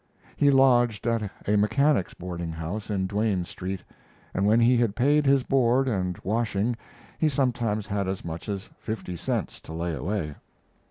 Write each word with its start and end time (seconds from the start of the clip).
He 0.35 0.49
lodged 0.49 1.05
at 1.05 1.29
a 1.47 1.57
mechanics' 1.57 2.15
boarding 2.15 2.51
house 2.53 2.89
in 2.89 3.05
Duane 3.05 3.45
Street, 3.45 3.83
and 4.33 4.47
when 4.47 4.59
he 4.59 4.75
had 4.77 4.95
paid 4.95 5.27
his 5.27 5.43
board 5.43 5.87
and 5.87 6.17
washing 6.23 6.75
he 7.19 7.29
sometimes 7.29 7.85
had 7.85 8.07
as 8.07 8.25
much 8.25 8.49
as 8.49 8.71
fifty 8.79 9.15
cents 9.15 9.59
to 9.61 9.73
lay 9.73 9.93
away. 9.93 10.33